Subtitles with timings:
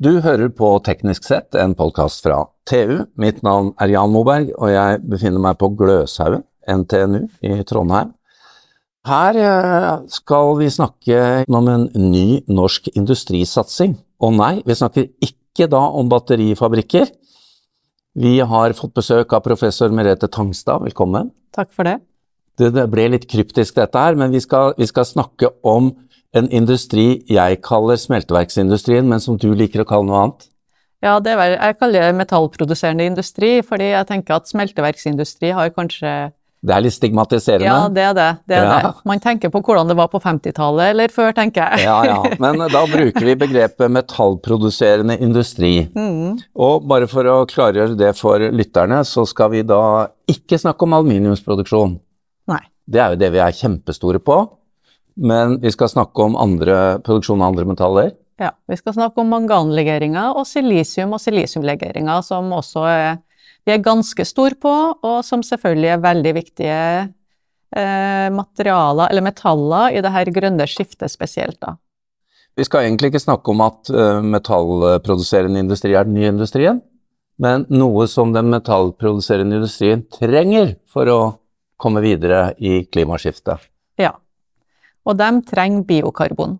[0.00, 3.02] Du hører på Teknisk sett, en podkast fra TU.
[3.20, 8.14] Mitt navn er Jan Moberg, og jeg befinner meg på Gløshaugen, NTNU i Trondheim.
[9.04, 11.20] Her eh, skal vi snakke
[11.52, 13.98] om en ny norsk industrisatsing.
[14.24, 17.12] Og nei, vi snakker ikke da om batterifabrikker.
[18.24, 21.28] Vi har fått besøk av professor Merete Tangstad, velkommen.
[21.52, 21.98] Takk for det.
[22.56, 25.92] Det, det ble litt kryptisk dette her, men vi skal, vi skal snakke om
[26.36, 30.50] en industri jeg kaller smelteverksindustrien, men som du liker å kalle noe annet?
[31.00, 36.12] Ja, det er, jeg kaller det metallproduserende industri, fordi jeg tenker at smelteverksindustri har kanskje
[36.60, 37.64] Det er litt stigmatiserende?
[37.64, 38.28] Ja, det er det.
[38.52, 38.74] det, er ja.
[38.84, 39.06] det.
[39.08, 41.86] Man tenker på hvordan det var på 50-tallet eller før, tenker jeg.
[41.88, 42.18] ja, ja.
[42.44, 45.88] Men da bruker vi begrepet metallproduserende industri.
[45.96, 46.36] Mm.
[46.60, 49.82] Og bare for å klargjøre det for lytterne, så skal vi da
[50.28, 51.96] ikke snakke om aluminiumsproduksjon.
[52.52, 52.62] Nei.
[52.84, 54.42] Det er jo det vi er kjempestore på.
[55.20, 58.12] Men vi skal snakke om andre, produksjon av andre metaller?
[58.40, 63.18] Ja, vi skal snakke om manganlegeringer og silisium og silisiumlegeringer, som også er,
[63.68, 69.92] vi er ganske store på, og som selvfølgelig er veldig viktige eh, materialer, eller metaller,
[69.92, 71.60] i det her grønne skiftet spesielt.
[71.60, 71.76] da.
[72.56, 76.80] Vi skal egentlig ikke snakke om at uh, metallproduserende industri er den nye industrien,
[77.40, 81.20] men noe som den metallproduserende industrien trenger for å
[81.80, 83.68] komme videre i klimaskiftet.
[84.00, 84.16] Ja,
[85.06, 86.58] og de trenger biokarbon.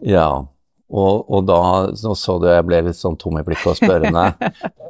[0.00, 0.46] Ja,
[0.90, 1.60] og, og da
[1.92, 4.24] Nå så du jeg ble litt sånn tom i blikket og spørrende.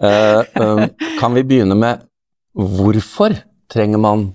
[0.00, 0.84] uh, um,
[1.20, 2.06] kan vi begynne med
[2.54, 3.34] hvorfor
[3.70, 4.30] trenger man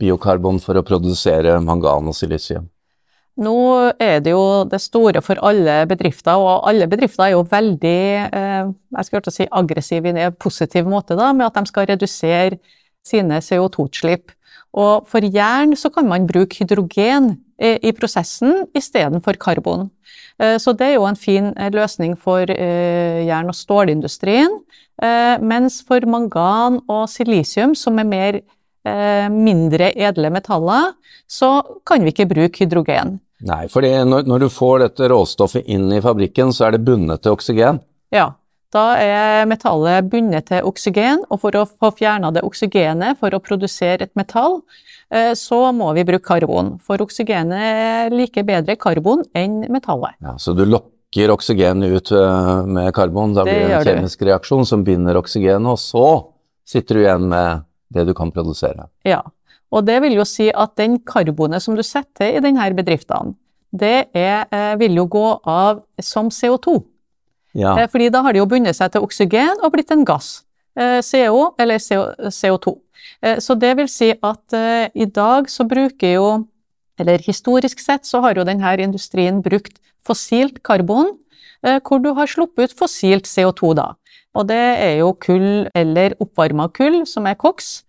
[0.00, 2.68] biokarbon for å produsere mangan og silisium?
[3.36, 3.56] Nå
[4.00, 8.70] er det jo det store for alle bedrifter, og alle bedrifter er jo veldig eh,
[8.96, 12.56] jeg skal si aggressive i en positiv måte, da, med at de skal redusere
[13.04, 14.32] sine CO2-utslipp.
[14.76, 19.86] Og for jern så kan man bruke hydrogen i prosessen istedenfor karbon.
[20.38, 24.60] Eh, så det er jo en fin eh, løsning for eh, jern- og stålindustrien.
[25.44, 28.38] Mens for mangan og silisium, som er mer
[29.28, 30.94] mindre edle metaller,
[31.28, 33.18] så kan vi ikke bruke hydrogen.
[33.44, 37.26] Nei, for når, når, du får dette råstoffet inn i fabrikken, så er det bundet
[37.26, 37.82] til oksygen?
[38.14, 38.30] Ja,
[38.76, 43.40] da er metallet bundet til oksygen, og for å få fjerna det oksygenet for å
[43.42, 44.60] produsere et metall,
[45.10, 46.74] eh, så må vi bruke karbon.
[46.84, 50.18] For oksygenet liker bedre karbon enn metallet.
[50.22, 54.28] Ja, Så du lokker oksygenet ut eh, med karbon, da blir det en kjemisk du.
[54.30, 56.06] reaksjon som binder oksygenet, og så
[56.66, 57.64] sitter du igjen med
[57.94, 58.88] det du kan produsere.
[59.06, 59.22] Ja,
[59.72, 63.34] og det vil jo si at den karbonet som du setter i denne bedriftene,
[63.76, 66.82] det er, eh, vil jo gå av som CO2.
[67.56, 67.76] Ja.
[67.80, 70.42] Eh, fordi da har de jo bundet seg til oksygen og blitt en gass.
[70.76, 72.76] Eh, CO eller CO2.
[73.22, 74.56] Eh, så det vil si at
[74.94, 76.28] i dag så bruker jo
[76.96, 81.10] Eller historisk sett så har jo denne industrien brukt fossilt karbon,
[81.60, 83.90] hvor du har sluppet ut fossilt CO2 da.
[84.32, 87.84] Og det er jo kull eller oppvarma kull, som er koks,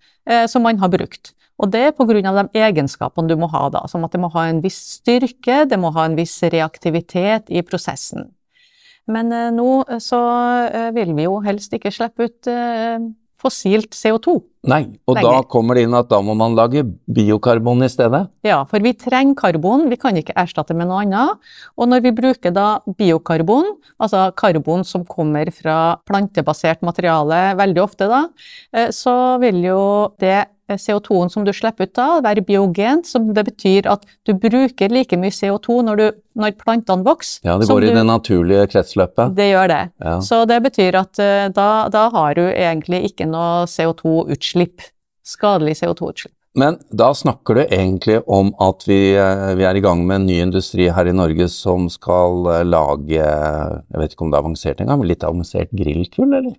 [0.52, 1.32] som man har brukt.
[1.56, 2.20] Og det er pga.
[2.20, 5.80] de egenskapene du må ha da, som at det må ha en viss styrke, det
[5.80, 8.34] må ha en viss reaktivitet i prosessen.
[9.12, 10.20] Men eh, nå eh, så
[10.68, 12.52] eh, vil vi jo helst ikke slippe ut
[13.38, 14.40] fossilt CO2.
[14.68, 15.28] Nei, og lenger.
[15.30, 18.26] da kommer det inn at da må man lage biokarbon i stedet?
[18.48, 21.48] Ja, for vi trenger karbon, vi kan ikke erstatte med noe annet.
[21.80, 22.68] Og når vi bruker da
[23.00, 28.22] biokarbon, altså karbon som kommer fra plantebasert materiale veldig ofte da,
[28.94, 29.82] så vil jo
[30.22, 30.46] det
[30.76, 35.16] CO2-en som du slipper ut da, være biogent, som det betyr at du bruker like
[35.20, 37.40] mye CO2 når, du, når plantene vokser.
[37.48, 39.36] Ja, det går i det naturlige kretsløpet.
[39.38, 39.82] Det gjør det.
[40.04, 40.18] Ja.
[40.26, 44.57] Så det betyr at uh, da, da, har du egentlig ikke noe CO2-utslipp.
[45.28, 46.34] Skadelig CO2-utslipp.
[46.58, 50.26] Men da snakker du egentlig om at vi, eh, vi, er i gang med en
[50.26, 54.46] ny industri her i Norge som skal eh, lage Jeg vet ikke om det er
[54.46, 56.56] avansert engang, men litt avansert grillkull, eller?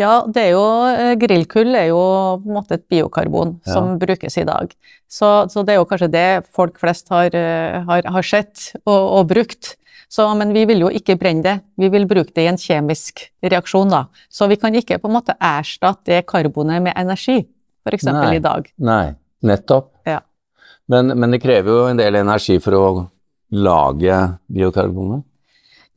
[0.00, 2.00] Ja, det er jo, eh, grillkull er jo
[2.40, 3.74] på en måte et biokarbon ja.
[3.74, 4.72] som brukes i dag.
[5.10, 8.96] Så, så, det er jo kanskje det folk flest har, eh, har, har sett og,
[8.96, 9.74] og brukt.
[10.10, 13.28] Så, men vi vil jo ikke brenne det, vi vil bruke det i en kjemisk
[13.44, 13.92] reaksjon.
[13.92, 14.06] da.
[14.32, 17.44] Så vi kan ikke på en måte erstatte det karbonet med energi,
[17.84, 18.08] f.eks.
[18.08, 18.66] i dag.
[18.82, 19.04] Nei,
[19.46, 19.92] nettopp.
[20.08, 20.18] Ja.
[20.90, 22.86] Men, men det krever jo en del energi for å
[23.50, 24.16] lage
[24.50, 25.26] biokarbonet?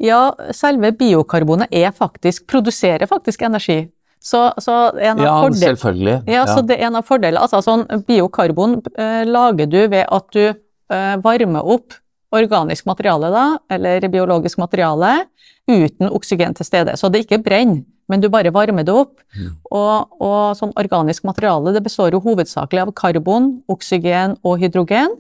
[0.04, 3.88] Ja, selve biokarbonet faktisk, produserer faktisk energi.
[4.24, 5.64] Så, så en av ja, fordel...
[5.66, 6.16] selvfølgelig.
[6.32, 7.44] Ja, ja, så det er en av fordelene.
[7.44, 11.98] Altså, sånn, biokarbon eh, lager du ved at du eh, varmer opp
[12.34, 15.26] organisk materiale, da, eller biologisk materiale,
[15.70, 16.96] uten oksygen til stede.
[16.98, 19.20] Så det ikke brenner, men du bare varmer det opp.
[19.36, 19.52] Mm.
[19.70, 25.20] Og, og sånn organisk materiale det består jo hovedsakelig av karbon, oksygen og hydrogen.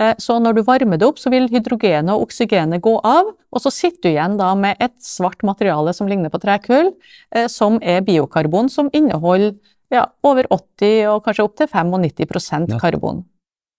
[0.00, 3.62] Eh, så når du varmer det opp, så vil hydrogenet og oksygenet gå av, og
[3.62, 6.92] så sitter du igjen da med et svart materiale som ligner på trekull,
[7.34, 9.54] eh, som er biokarbon, som inneholder
[9.94, 13.24] ja, over 80 og kanskje opptil 95% karbon.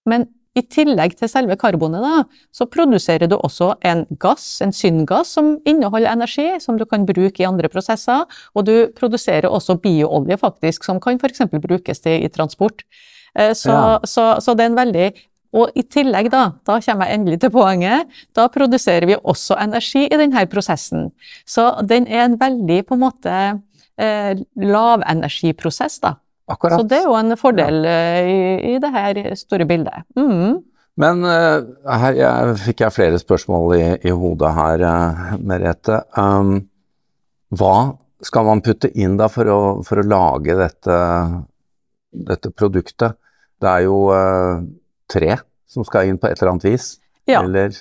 [0.08, 0.26] Men
[0.58, 2.24] i tillegg til selve karbonet, da,
[2.54, 7.42] så produserer du også en gass, en syngass, som inneholder energi, som du kan bruke
[7.42, 8.24] i andre prosesser.
[8.56, 11.44] Og du produserer også bioolje, faktisk, som kan f.eks.
[11.62, 12.82] brukes til i transport.
[13.36, 13.98] Eh, så, ja.
[14.04, 15.08] så, så, det er en veldig
[15.56, 20.04] og i tillegg, da, da kommer jeg endelig til poenget, da produserer vi også energi
[20.04, 21.08] i denne prosessen.
[21.48, 23.36] Så den er en veldig på en måte
[23.96, 26.16] eh, lavenergiprosess, da.
[26.48, 26.80] Akkurat.
[26.80, 27.92] Så det er jo en fordel ja.
[27.92, 28.40] Eh, i,
[28.72, 30.04] i, det her store bildet.
[30.16, 30.60] Mm.
[30.98, 31.62] Men uh,
[32.00, 36.00] her jeg, fikk jeg flere spørsmål i, i hodet her, uh, Merete.
[36.18, 36.56] Um,
[37.54, 37.74] hva
[38.24, 40.96] skal man putte inn da for å, for å lage dette,
[42.10, 43.14] dette, produktet?
[43.60, 44.64] Det er jo uh,
[45.10, 45.36] tre
[45.68, 46.96] som skal inn på et eller annet vis.
[47.28, 47.42] Ja.
[47.44, 47.76] Eller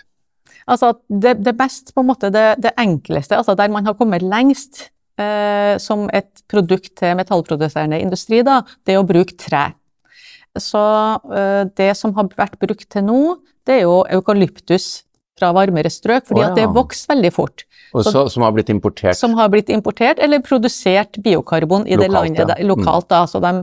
[0.67, 4.23] Altså, det, det best, på en måte, det, det enkleste, altså der man har kommet
[4.25, 9.69] lengst, eh, som et produkt til metallproduserende industri, da, det er å bruke tre.
[10.59, 10.81] Så
[11.31, 13.21] eh, det som har vært brukt til nå,
[13.67, 15.05] det er jo eukalyptus
[15.37, 16.51] fra varmere strøk, fordi oh, ja.
[16.51, 17.63] at det vokser veldig fort.
[17.95, 19.15] Og så, som har blitt importert?
[19.15, 22.57] Som har blitt importert, eller produsert biokarbon i lokalt, det landet ja.
[22.57, 22.69] mm.
[22.73, 23.07] lokalt.
[23.13, 23.53] Da, så, de,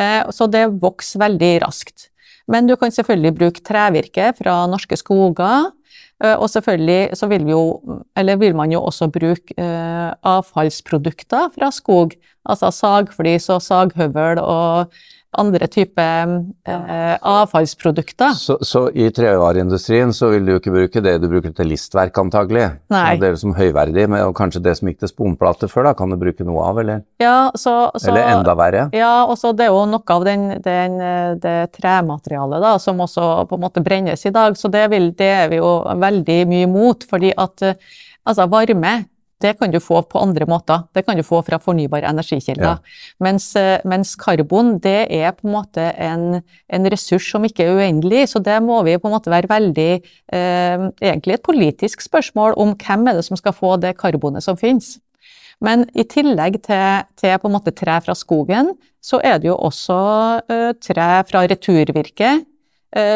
[0.00, 2.08] eh, så det vokser veldig raskt.
[2.48, 5.70] Men du kan selvfølgelig bruke trevirke fra norske skoger.
[6.24, 7.80] Eh, og selvfølgelig så vil, vi jo,
[8.16, 12.14] vil man jo også bruke eh, avfallsprodukter fra skog.
[12.46, 14.92] Altså sagflis og saghøvel og
[15.40, 16.32] andre typer
[16.66, 18.34] eh, avfallsprodukter.
[18.38, 22.16] Så, så i trevareindustrien så vil du jo ikke bruke det du bruker til listverk,
[22.20, 22.66] antagelig?
[22.92, 23.16] Nei.
[23.20, 26.18] Det er som høyverdig, men kanskje det som gikk til sponplate før, da, kan du
[26.20, 27.02] bruke noe av, eller?
[27.22, 28.86] Ja, så, så, eller enda verre?
[28.96, 31.00] Ja, og så det er jo noe av den, den,
[31.42, 35.32] det trematerialet da, som også på en måte brennes i dag, så det, vil, det
[35.42, 37.70] er vi jo veldig mye imot, fordi at
[38.26, 38.96] altså varme
[39.44, 40.86] det kan du få på andre måter.
[40.96, 42.78] Det kan du få fra fornybare energikilder.
[42.78, 43.00] Ja.
[43.20, 46.40] Mens, eh, mens, karbon det er på en måte en,
[46.72, 49.90] en, ressurs som ikke er uendelig, så det må vi på en måte være veldig
[50.32, 54.56] eh, Egentlig et politisk spørsmål om hvem er det som skal få det karbonet som
[54.56, 54.96] finnes.
[55.60, 58.74] Men i tillegg til, til på en måte tre fra skogen,
[59.04, 60.00] så er det jo også
[60.52, 62.55] eh, tre fra returvirke Eh,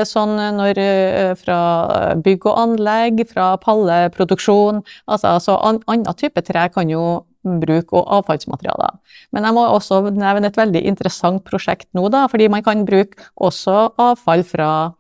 [0.05, 4.83] sånn når, eh, fra bygg og anlegg, fra palleproduksjon.
[5.09, 8.99] Altså, altså annen type tre kan jo bruke og avfallsmaterialer.
[9.33, 13.17] Men jeg må også nevne et veldig interessant prosjekt nå, da, fordi man kan bruke
[13.41, 14.93] også avfall fra,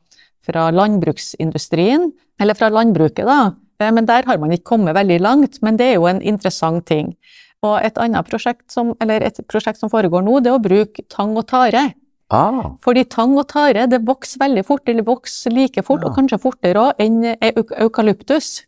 [0.47, 3.53] fra landbruksindustrien, eller fra landbruket, da.
[3.81, 6.87] Eh, men der har man ikke kommet veldig langt, men det er jo en interessant
[6.89, 7.15] ting.
[7.61, 11.05] Og et annet prosjekt som, eller et prosjekt som foregår nå, det er å bruke
[11.13, 11.91] tang og tare
[12.31, 12.77] Ah.
[12.85, 16.09] Fordi tang og tare det vokser veldig fort, eller vokser like fort, ja.
[16.11, 18.61] og kanskje fortere òg, enn eukalyptus.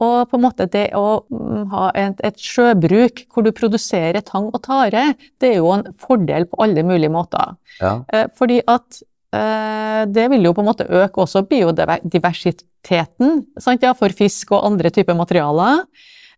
[0.00, 4.48] Og på en måte det å mm, ha et, et, sjøbruk hvor du produserer tang
[4.48, 7.56] og tare, det er jo en fordel på alle mulige måter.
[7.80, 7.98] Ja.
[8.08, 9.02] Eh, fordi at
[9.36, 14.64] eh, det vil jo på en måte øke også biodiversiteten sant, ja, for fisk og
[14.72, 15.84] andre typer materialer.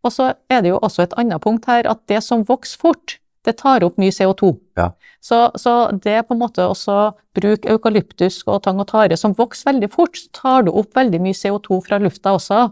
[0.02, 3.21] Og så er det jo også et annet punkt her, at det som vokser fort,
[3.46, 4.52] det tar opp mye CO2.
[4.78, 4.92] Ja.
[5.22, 5.72] Så, så,
[6.02, 10.18] det på en måte også bruk eukalyptus og tang og tare som vokser veldig fort,
[10.18, 12.64] så tar du opp veldig mye CO2 fra lufta også.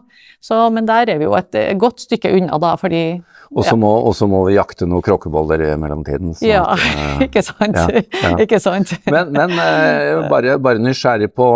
[0.43, 3.81] Så, men der er vi jo et godt stykke unna, da, fordi Og så ja.
[3.83, 3.93] må,
[4.33, 6.35] må, vi jakte noen kråkeboller i mellomtiden.
[6.39, 7.79] Så ja, at, uh, ikke sant.
[7.79, 8.97] Ja, ikke sant.
[9.11, 11.51] men, men uh, bare, bare, nysgjerrig på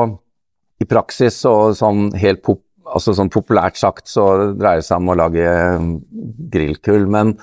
[0.83, 5.11] i praksis og sånn helt pop, altså sånn populært sagt så dreier det seg om
[5.14, 5.50] å lage
[6.54, 7.06] grillkull.
[7.11, 7.35] men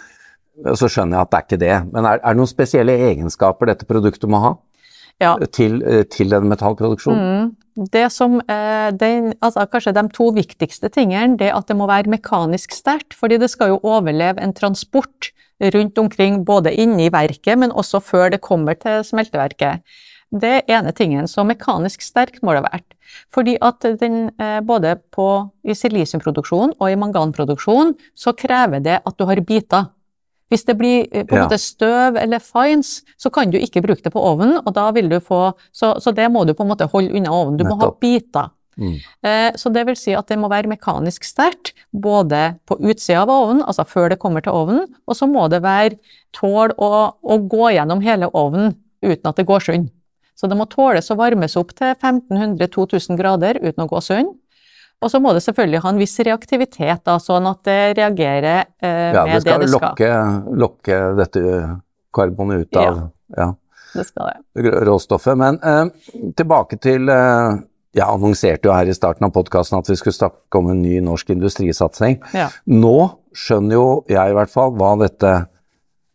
[0.77, 1.77] så skjønner jeg at det er ikke det.
[1.94, 4.53] Men er, er det noen spesielle egenskaper dette produktet må ha
[5.24, 5.36] ja.
[5.53, 7.51] til, eh, til den metallproduksjonen?
[7.51, 7.88] Mm.
[7.94, 8.34] Det som,
[9.00, 13.15] det, altså kanskje de to viktigste tingene, det at det må være mekanisk sterkt.
[13.15, 15.32] fordi det skal jo overleve en transport
[15.74, 19.86] rundt omkring, både inni i verket, men også før det kommer til smelteverket.
[20.32, 21.27] Det er ene tingen.
[21.27, 22.96] Så mekanisk sterkt må det ha vært.
[23.34, 29.18] Fordi at den, eh, både på, i silisiumproduksjon og i manganproduksjon, så krever det at
[29.18, 29.91] du har biter.
[30.51, 34.03] Hvis det blir eh, på en måte støv eller fines, så kan du ikke bruke
[34.03, 36.72] det på ovnen, og da vil du få Så, så det må du på en
[36.74, 37.58] måte holde unna ovnen.
[37.58, 37.79] Du Nettopp.
[37.79, 38.50] må ha biter.
[38.81, 38.98] Mm.
[39.27, 43.31] Eh, så det vil si at det må være mekanisk sterkt, både på utsida av
[43.34, 46.00] ovnen, altså før det kommer til ovnen, og så må det være
[46.36, 46.91] tåle å,
[47.22, 49.89] å, gå gjennom hele ovnen uten at det går sund.
[50.36, 54.31] Så det må tåles å varmes opp til 1500-2000 grader uten å gå sund.
[55.01, 59.10] Og så må det selvfølgelig ha en viss reaktivitet, da, sånn at det reagerer eh,
[59.15, 59.96] ja, med det det skal.
[59.98, 61.41] Ja, det skal lokke dette
[62.13, 63.01] karbonet ut av
[63.38, 63.48] ja,
[63.96, 64.74] det skal det.
[64.86, 65.39] råstoffet.
[65.39, 65.86] Men eh,
[66.38, 67.58] tilbake til, eh,
[67.98, 71.00] jeg annonserte jo her i starten av podkasten at vi skulle snakke om en ny
[71.03, 72.22] norsk industrisatsing.
[72.38, 72.51] Ja.
[72.70, 72.96] Nå
[73.34, 75.34] skjønner jo jeg i hvert fall hva dette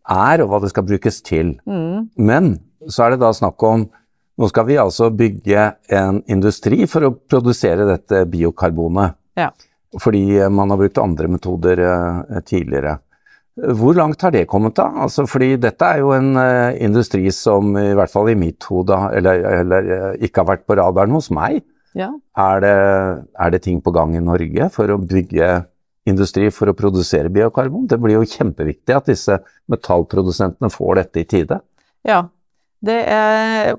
[0.07, 1.57] er, og hva det skal brukes til.
[1.67, 2.09] Mm.
[2.23, 2.55] Men
[2.87, 3.89] så er det da snakk om
[4.37, 9.17] Nå skal vi altså bygge en industri for å produsere dette biokarbonet.
[9.39, 9.51] Ja.
[10.03, 12.99] Fordi man har brukt andre metoder eh, tidligere.
[13.57, 14.91] Hvor langt har det kommet da?
[15.07, 18.99] Altså, fordi dette er jo en uh, industri som i hvert fall i mitt hode,
[19.17, 19.89] eller, eller
[20.21, 21.63] ikke har vært på radaren hos meg.
[21.97, 22.11] Ja.
[22.37, 22.75] Er, det,
[23.33, 25.49] er, det, ting på gang i Norge for å bygge
[26.07, 27.89] industri for å produsere biokarbon?
[27.89, 29.41] Det blir jo kjempeviktig at disse
[29.73, 31.63] metallprodusentene får dette i tide.
[32.07, 32.27] Ja,
[32.87, 33.75] det er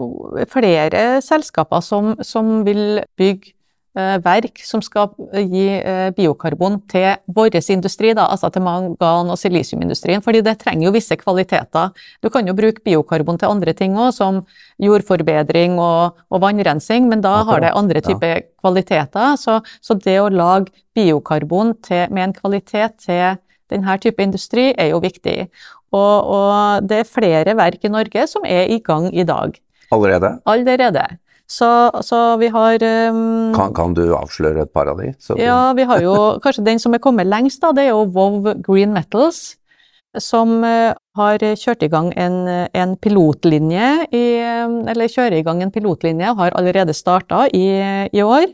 [0.51, 3.57] flere selskaper som, som vil bygge
[3.97, 9.39] Eh, verk som skal gi eh, biokarbon til vår industri, da, altså til mangan- og
[9.41, 11.89] silisiumindustrien, fordi det trenger jo visse kvaliteter.
[12.21, 14.43] Du kan jo bruke biokarbon til andre ting òg, som
[14.77, 18.45] jordforbedring og, og, vannrensing, men da har det andre typer ja.
[18.61, 19.33] kvaliteter.
[19.35, 24.91] Så, så, det å lage biokarbon til, med en kvalitet til denne type industri er
[24.93, 25.47] jo viktig.
[25.95, 29.55] Og, og det er flere verk i Norge som er i gang i dag.
[29.95, 30.33] Allerede?
[30.49, 31.05] Allerede.
[31.47, 31.67] Så,
[32.03, 35.13] så vi har um, kan, kan, du avsløre et par av de?
[35.39, 38.51] ja, vi har jo kanskje den som er kommet lengst, da, det er jo Vov
[38.65, 39.55] Green Metals.
[40.17, 42.37] Som uh, har kjørt i gang en,
[42.73, 44.21] en, pilotlinje i,
[44.89, 47.67] Eller kjører i gang en pilotlinje, har allerede starta i,
[48.11, 48.47] i, år.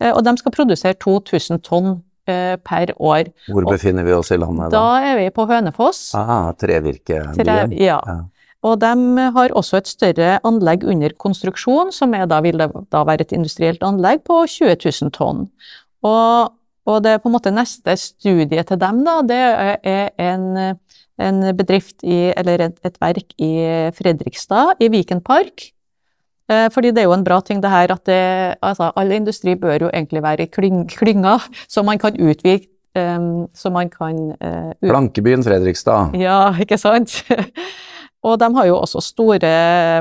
[0.00, 3.30] Uh, og de skal produsere 2000 tonn per år.
[3.50, 4.76] Hvor befinner vi oss i landet da?
[4.76, 6.10] Da er vi på Hønefoss.
[6.18, 7.34] Ah, trevirkebyen.
[7.38, 7.98] Tre, ja.
[7.98, 8.18] ja.
[8.66, 13.32] Og de har også et større anlegg under konstruksjon, som da, vil da være et
[13.36, 15.46] industrielt anlegg på 20 000 tonn.
[16.04, 16.52] Og,
[16.88, 20.76] og det på en måte neste studie til dem, da, det er en,
[21.20, 23.52] en bedrift i, eller et, et, verk i
[23.96, 25.70] Fredrikstad, i Viken Park.
[26.50, 28.22] Eh, fordi det er jo en bra ting det her at det,
[28.62, 32.66] altså, all industri bør jo egentlig være i klyng, klynger, så man kan utvide
[32.98, 36.16] um, så man kan uh, Blankebyen Fredrikstad.
[36.18, 37.22] Ja, ikke sant?
[38.26, 39.50] Og de har jo også store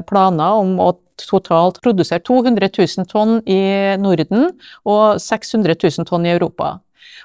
[0.10, 0.90] planer om å
[1.20, 4.50] totalt produsere 200 000 tonn i Norden
[4.84, 6.80] og 600 000 tonn i Europa.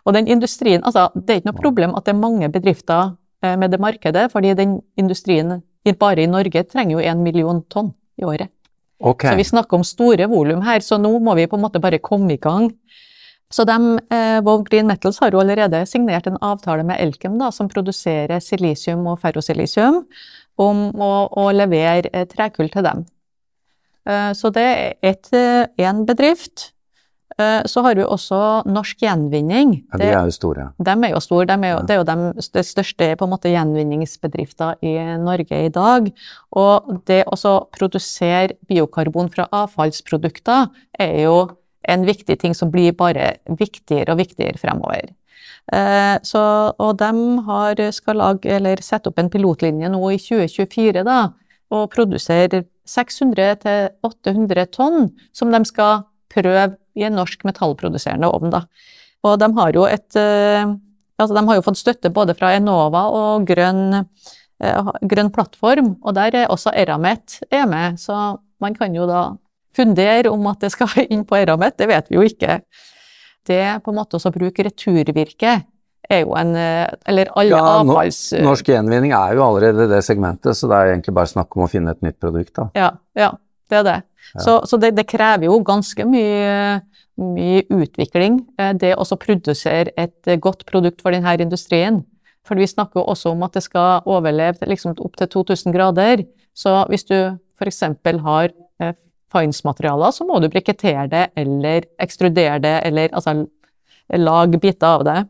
[0.05, 3.57] Og den industrien, altså Det er ikke noe problem at det er mange bedrifter eh,
[3.59, 5.63] med det markedet, fordi den industrien
[5.99, 7.91] bare i Norge trenger jo en million tonn
[8.21, 8.54] i året.
[9.05, 9.31] Okay.
[9.31, 12.01] Så vi snakker om store volum her, så nå må vi på en måte bare
[12.01, 12.71] komme i gang.
[13.53, 13.77] Så de,
[14.11, 18.41] eh, Vov Green Metals har jo allerede signert en avtale med Elkem, da, som produserer
[18.43, 20.03] silisium og ferrosilisium
[20.59, 23.05] om å, å levere eh, trekull til dem.
[24.09, 25.21] Eh, så det er
[25.77, 26.71] én eh, bedrift.
[27.35, 28.37] Så har vi også
[28.71, 29.73] Norsk Gjenvinning.
[29.91, 30.69] Ja, De er jo store.
[30.79, 31.49] De er jo store.
[31.51, 36.07] De er jo, det er jo de, de største måte, gjenvinningsbedrifter i Norge i dag.
[36.55, 40.69] Og det å produsere biokarbon fra avfallsprodukter
[41.03, 41.37] er jo
[41.89, 45.11] en viktig ting som blir bare viktigere og viktigere fremover.
[45.73, 46.43] Eh, så,
[46.79, 47.11] og de
[47.47, 51.19] har, skal lage, eller sette opp en pilotlinje nå i 2024 da,
[51.75, 58.53] og produsere 600-800 tonn som de skal prøve i en norsk metallproduserende ovn.
[58.55, 58.65] Da.
[59.25, 60.75] Og de har jo et eh,
[61.19, 64.01] altså de har jo fått støtte både fra Enova og Grønn,
[64.63, 69.29] eh, grønn plattform, og der er også Eramet er med, så man kan jo da
[69.75, 72.61] fundere om at det skal inn på Eramet, det vet vi jo ikke
[73.45, 75.59] det på en måte å bruke returvirke
[76.05, 78.19] er jo en eh, Eller alle ja, avfalls...
[78.45, 81.69] Norsk gjenvinning er jo allerede det segmentet, så det er egentlig bare snakk om å
[81.71, 82.67] finne et nytt produkt, da.
[82.77, 83.31] Ja, ja
[83.81, 84.03] er.
[84.35, 84.41] Ja.
[84.41, 86.81] Så, så det, det, krever jo ganske mye,
[87.21, 92.03] mye utvikling, eh, det å produsere et godt produkt for denne industrien.
[92.45, 96.27] For vi snakker jo også om at det skal overleve liksom opp til 2000 grader.
[96.55, 97.17] Så hvis du
[97.57, 97.83] f.eks.
[98.27, 98.51] har
[98.81, 98.97] eh,
[99.33, 103.45] fines-materialer, så må du brikettere det eller ekstrudere det, eller altså
[104.21, 105.21] lage biter av det.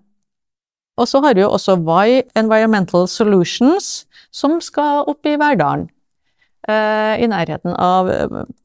[0.99, 5.89] Og så har vi jo også Y Environmental Solutions, som skal opp i Verdalen.
[6.69, 8.09] Eh, I nærheten av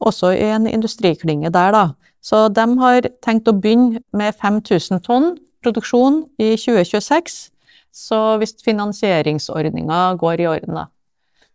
[0.00, 1.84] Også i en industriklynge der, da.
[2.20, 7.50] Så de har tenkt å begynne med 5000 tonn produksjon i 2026.
[7.92, 10.86] Så hvis finansieringsordninga går i orden, da.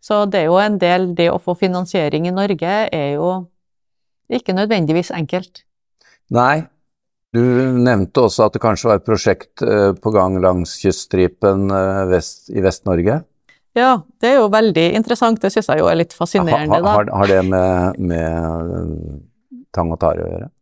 [0.02, 3.46] Så det er jo en del Det å få finansiering i Norge er jo
[4.30, 5.64] ikke nødvendigvis enkelt.
[6.30, 6.66] Nei.
[7.34, 12.04] Du nevnte også at det kanskje var et prosjekt eh, på gang langs kyststripen eh,
[12.08, 13.18] vest, i Vest-Norge?
[13.76, 13.92] Ja,
[14.22, 15.40] det er jo veldig interessant.
[15.42, 16.80] Det syns jeg jo er litt fascinerende.
[16.80, 16.94] da.
[16.96, 19.16] har, har, det med, med eh,
[19.76, 20.52] tang og tare å gjøre?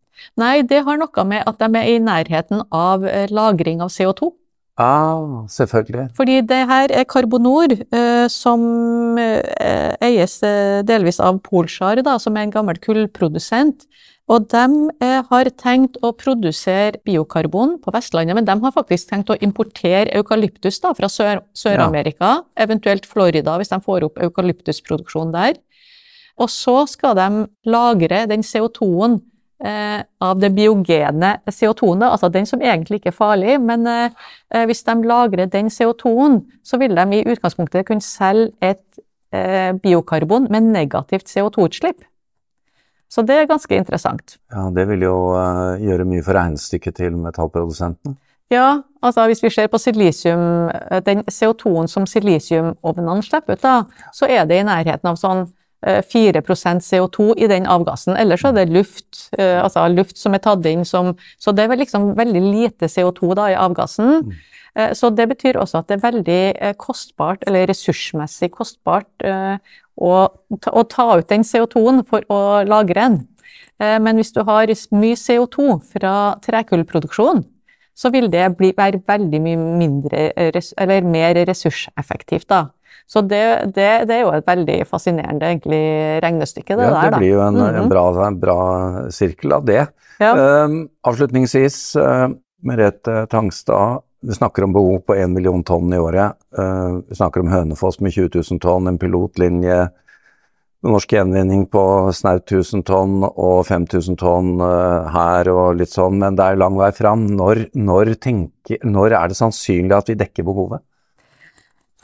[0.40, 4.32] Nei, det har noe med at de er i nærheten av lagring av CO2.
[4.74, 6.08] Ah, selvfølgelig.
[6.18, 12.34] Fordi det her er Karbonor, eh, som eh, eies eh, delvis av Polskar, da, som
[12.34, 13.86] er en gammel kullprodusent.
[14.32, 14.64] Og de
[15.04, 20.14] eh, har tenkt å produsere biokarbon på Vestlandet, men de har faktisk tenkt å importere
[20.16, 22.44] eukalyptus da, fra Sør-Amerika, ja.
[22.64, 25.60] eventuelt Florida, hvis de får opp eukalyptusproduksjon der.
[26.40, 27.28] Og så skal de
[27.68, 29.18] lagre den CO2-en
[29.60, 34.64] eh, av det biogene CO2-en, altså den som egentlig ikke er farlig, men eh, eh
[34.70, 39.04] hvis de lagrer den CO2-en, så vil de i utgangspunktet kunne selge et
[39.36, 42.00] eh, biokarbon med negativt CO2-utslipp.
[43.14, 44.38] Så det er ganske interessant.
[44.50, 48.16] Ja, Det vil jo uh, gjøre mye for regnestykket til metallprodusentene.
[48.52, 54.08] Ja, altså hvis vi ser på silisium, eh, den CO2-en som silisiumovnene slipper ut, da,
[54.12, 55.46] så er det i nærheten av sånn
[55.84, 58.16] 4 eh, CO2 i den avgassen.
[58.16, 61.82] Ellers er det luft, altså luft som er tatt inn som Så det er vel
[61.84, 64.24] liksom veldig lite CO2 da i avgassen.
[64.24, 64.32] Mm.
[64.98, 69.06] Så det betyr også at det er veldig kostbart, eller ressursmessig kostbart,
[69.94, 70.14] å,
[70.50, 73.20] å ta ut den CO2-en for å lagre den.
[73.82, 76.14] Eh, men hvis du har mye CO2 fra
[76.44, 77.44] trekullproduksjon,
[77.94, 82.48] så vil det bli, være veldig mye mindre, eller mer ressurseffektivt.
[82.48, 82.66] da.
[83.06, 83.42] Så det,
[83.76, 85.82] det, det, er jo et veldig fascinerende egentlig,
[86.24, 87.10] regnestykke, det ja, der.
[87.12, 87.82] Det blir jo en, mm -hmm.
[87.82, 88.58] en, bra, en, bra,
[89.10, 89.86] sirkel av det.
[90.18, 90.64] Ja.
[90.64, 92.28] Um, avslutningsvis, uh,
[92.62, 96.32] Merete Tangstad, vi snakker om behov på 1 million tonn i året.
[96.58, 99.88] Uh, vi snakker om Hønefoss med 20 000 tonn, en pilotlinje
[100.84, 101.82] norsk gjenvinning på
[102.12, 106.76] snaut 1000 tonn og 5000 tonn uh, her og litt sånn, men det er lang
[106.78, 107.26] vei fram.
[107.38, 110.84] Når, når, tenker, når er det sannsynlig at vi dekker behovet?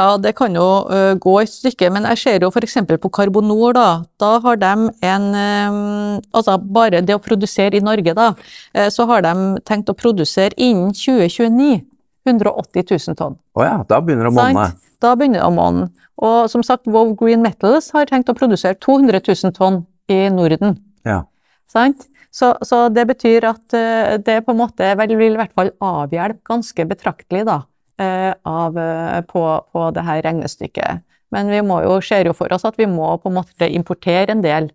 [0.00, 2.78] Ja, det kan jo uh, gå et stykke, men jeg ser jo f.eks.
[3.02, 3.88] på Carbonor, da.
[4.20, 4.70] Da har de
[5.04, 9.34] en um, Altså bare det å produsere i Norge, da, uh, så har de
[9.68, 11.82] tenkt å produsere innen 2029
[12.28, 13.36] 180 000 tonn.
[13.56, 14.66] Å oh ja, da begynner det å monne.
[15.00, 15.88] Da begynner det å monne.
[16.20, 19.82] Og som sagt, Vove Green Metals har tenkt å produsere 200 000 tonn
[20.12, 20.76] i Norden.
[21.08, 21.22] Ja.
[21.68, 22.06] Sant?
[22.32, 23.74] Så, så, det betyr at
[24.22, 27.56] det på en måte vel, vil i hvert fall avhjelpe ganske betraktelig da,
[28.00, 31.04] av, uh, på, på det her regnestykket.
[31.30, 34.32] Men vi må jo, ser jo for oss at vi må på en måte importere
[34.34, 34.70] en del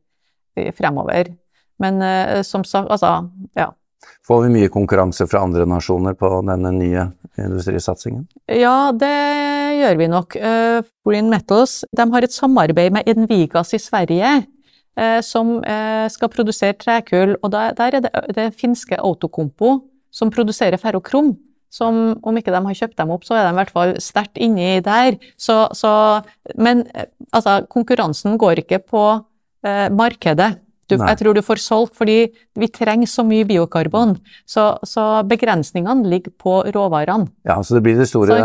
[0.77, 1.33] fremover.
[1.83, 1.99] Men
[2.47, 3.25] som sagt, altså,
[3.59, 3.73] ja.
[4.23, 7.03] Får vi mye konkurranse fra andre nasjoner på denne nye
[7.35, 8.23] industrisatsingen?
[8.47, 9.11] Ja, det
[9.81, 10.37] gjør vi nok.
[11.03, 14.45] Green Metals de har et samarbeid med Envigas i Sverige.
[15.27, 15.57] Som
[16.15, 19.81] skal produsere trekull, og der, der er det, det finske Autokompo
[20.15, 21.33] som produserer ferrokrom.
[21.75, 24.39] Som om ikke de har kjøpt dem opp, så er de i hvert fall sterkt
[24.39, 25.17] inni der.
[25.35, 25.91] Så, så,
[26.55, 26.85] men
[27.31, 29.07] altså, konkurransen går ikke på
[29.91, 30.53] markedet.
[30.85, 32.27] Du, jeg tror du får solgt, fordi
[32.59, 34.13] vi trenger så mye biokarbon.
[34.45, 37.31] Så, så begrensningene ligger på råvarene.
[37.47, 38.37] Ja, så det blir de store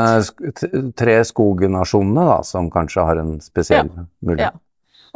[0.96, 4.06] tre skognasjonene da, som kanskje har en spesiell ja.
[4.24, 4.56] mulighet.
[4.56, 4.64] Ja.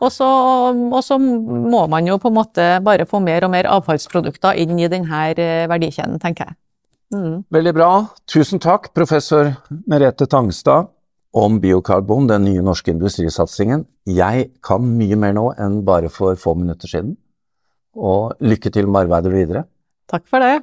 [0.05, 0.27] Og så,
[0.75, 4.75] og så, må man jo på en måte bare få mer og mer avfallsprodukter inn
[4.83, 6.59] i denne eh, verdikjeden, tenker jeg.
[7.15, 7.45] Mm.
[7.55, 7.91] Veldig bra.
[8.31, 9.53] Tusen takk, professor
[9.91, 10.91] Merete Tangstad
[11.35, 13.87] om biokarbon, den nye norske industrisatsingen.
[14.07, 17.17] Jeg kan mye mer nå enn bare for få minutter siden.
[17.95, 19.65] Og lykke til med arbeidet videre.
[20.11, 20.63] Takk for det.